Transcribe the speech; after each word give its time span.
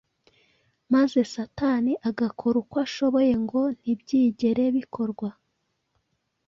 maze 0.93 1.19
Satani 1.33 1.93
agakora 2.09 2.55
uko 2.63 2.75
ashoboye 2.85 3.33
ngo 3.43 3.61
ntibyigere 3.79 4.63
bikorwa. 4.77 5.29